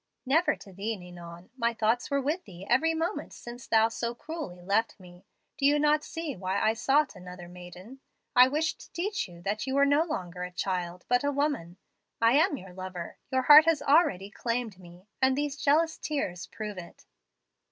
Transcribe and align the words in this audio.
"'Never 0.25 0.55
to 0.55 0.73
thee, 0.73 0.95
Ninon. 0.97 1.51
My 1.55 1.75
thoughts 1.75 2.09
were 2.09 2.19
with 2.19 2.45
thee 2.45 2.65
every 2.67 2.95
moment 2.95 3.33
since 3.33 3.67
thou 3.67 3.87
so 3.87 4.15
cruelly 4.15 4.59
left 4.59 4.99
me. 4.99 5.25
Do 5.59 5.65
you 5.67 5.77
not 5.77 6.03
see 6.03 6.35
why 6.35 6.59
I 6.59 6.73
sought 6.73 7.15
another 7.15 7.47
maiden? 7.47 7.99
I 8.35 8.47
wished 8.47 8.79
to 8.79 8.91
teach 8.93 9.27
you 9.27 9.43
that 9.43 9.67
you 9.67 9.75
were 9.75 9.85
no 9.85 10.01
longer 10.01 10.41
a 10.41 10.49
child, 10.49 11.05
but 11.07 11.23
a 11.23 11.31
woman. 11.31 11.77
I 12.19 12.31
am 12.31 12.57
your 12.57 12.73
lover. 12.73 13.19
Your 13.31 13.43
heart 13.43 13.65
has 13.65 13.83
already 13.83 14.31
claimed 14.31 14.79
me, 14.79 15.05
and 15.21 15.37
these 15.37 15.55
jealous 15.55 15.99
tears 15.99 16.47
prove 16.47 16.79
it.' 16.79 17.05